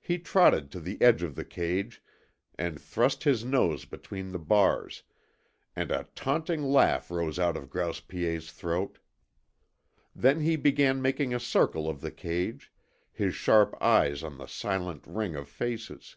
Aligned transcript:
He 0.00 0.20
trotted 0.20 0.70
to 0.70 0.80
the 0.80 1.02
edge 1.02 1.24
of 1.24 1.34
the 1.34 1.44
cage 1.44 2.00
and 2.56 2.80
thrust 2.80 3.24
his 3.24 3.44
nose 3.44 3.84
between 3.84 4.30
the 4.30 4.38
bars, 4.38 5.02
and 5.74 5.90
a 5.90 6.06
taunting 6.14 6.62
laugh 6.62 7.10
rose 7.10 7.36
out 7.36 7.56
of 7.56 7.68
Grouse 7.68 7.98
Piet's 7.98 8.52
throat. 8.52 9.00
Then 10.14 10.38
he 10.42 10.54
began 10.54 11.02
making 11.02 11.34
a 11.34 11.40
circle 11.40 11.88
of 11.90 12.00
the 12.00 12.12
cage, 12.12 12.72
his 13.10 13.34
sharp 13.34 13.76
eyes 13.82 14.22
on 14.22 14.38
the 14.38 14.46
silent 14.46 15.04
ring 15.04 15.34
of 15.34 15.48
faces. 15.48 16.16